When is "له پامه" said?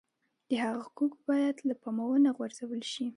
1.67-2.05